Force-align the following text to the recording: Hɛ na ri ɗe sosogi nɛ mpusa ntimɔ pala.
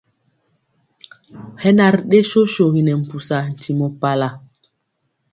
Hɛ 1.61 1.69
na 1.77 1.85
ri 1.93 2.01
ɗe 2.09 2.17
sosogi 2.29 2.81
nɛ 2.83 2.93
mpusa 3.01 3.35
ntimɔ 3.51 3.87
pala. 4.01 4.29